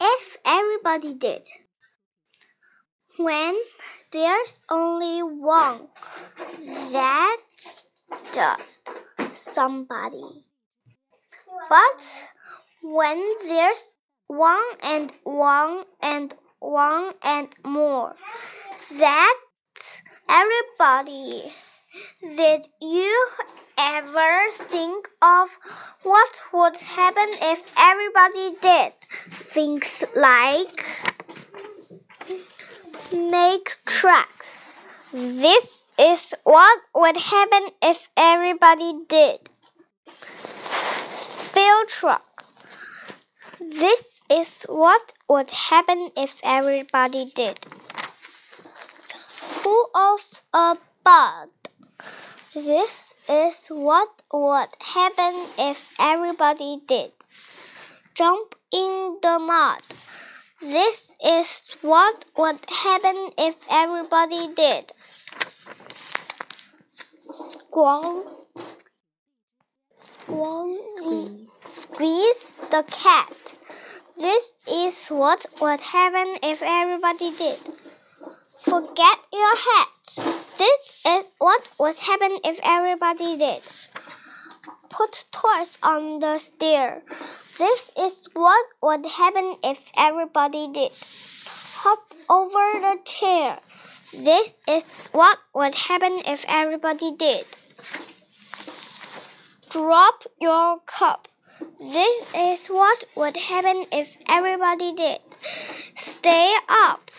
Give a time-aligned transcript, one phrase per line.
[0.00, 1.48] if everybody did.
[3.16, 3.54] When
[4.12, 5.88] there's only one,
[6.90, 7.86] that's
[8.32, 8.88] just
[9.32, 10.44] somebody.
[11.68, 12.02] But
[12.82, 13.84] when there's
[14.26, 18.16] one and one and one and more,
[18.98, 21.52] that's everybody.
[22.20, 23.28] Did you
[23.78, 24.13] ever
[25.24, 25.58] of
[26.02, 28.92] what would happen if everybody did
[29.30, 30.84] things like
[33.12, 34.66] make tracks?
[35.12, 39.48] This is what would happen if everybody did.
[41.12, 42.44] Spell truck.
[43.60, 47.64] This is what would happen if everybody did.
[49.62, 51.48] Full of a bud.
[52.54, 57.12] This is what would happen if everybody did.
[58.14, 59.82] Jump in the mud.
[60.60, 64.92] This is what would happen if everybody did.
[67.22, 68.52] Squalls.
[70.04, 71.48] Squeeze.
[71.66, 73.54] Squeeze the cat.
[74.16, 77.58] This is what would happen if everybody did.
[78.62, 80.33] Forget your hat.
[80.56, 83.62] This is what would happen if everybody did.
[84.88, 87.02] Put toys on the stair.
[87.58, 90.92] This is what would happen if everybody did.
[91.82, 93.58] Hop over the chair.
[94.12, 97.46] This is what would happen if everybody did.
[99.70, 101.26] Drop your cup.
[101.80, 105.18] This is what would happen if everybody did.
[105.96, 107.10] Stay up.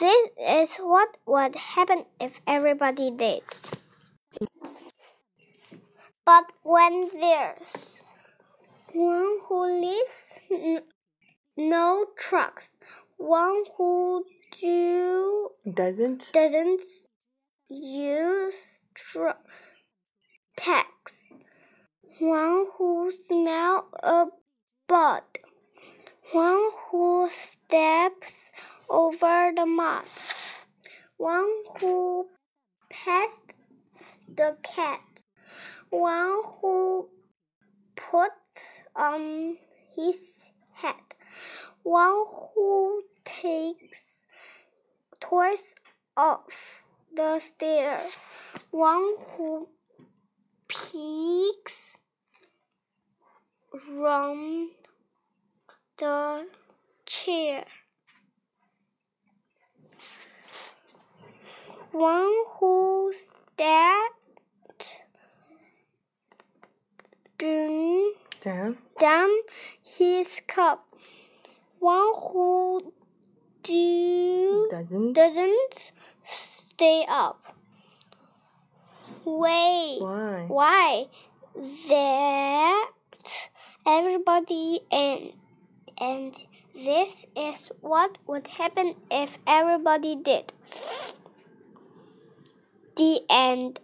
[0.00, 3.42] This is what would happen if everybody did.
[6.24, 8.00] But when there's
[8.94, 10.40] one who leaves
[11.56, 12.70] no trucks,
[13.18, 14.24] one who
[14.58, 16.32] do Doesn't?
[16.32, 16.80] doesn't
[17.68, 19.42] use tr-
[20.56, 21.12] tax,
[22.18, 24.26] one who smell a
[24.88, 25.24] bud,
[26.32, 28.50] one who steps
[29.00, 30.04] over the mud,
[31.16, 32.26] one who
[32.90, 33.54] passed
[34.28, 35.00] the cat,
[35.88, 37.08] one who
[37.96, 38.60] puts
[38.94, 39.56] on
[39.96, 40.44] his
[40.74, 41.14] hat,
[41.82, 42.24] one
[42.54, 44.26] who takes
[45.18, 45.74] toys
[46.14, 46.82] off
[47.14, 48.00] the stair,
[48.70, 49.68] one who
[50.68, 52.00] peeks
[53.88, 54.68] round
[55.96, 56.46] the
[57.06, 57.64] chair.
[61.92, 64.98] One who stepped
[67.38, 68.12] down,
[68.42, 68.78] Down?
[68.98, 69.30] down
[69.82, 70.86] his cup.
[71.78, 72.92] One who
[73.62, 75.12] do Doesn't?
[75.14, 75.92] doesn't
[76.24, 77.54] stay up.
[79.24, 80.44] Wait, Why?
[80.48, 81.06] why?
[81.88, 82.90] That
[83.86, 85.32] everybody and
[85.98, 86.34] and
[86.74, 90.52] this is what would happen if everybody did.
[93.30, 93.78] End.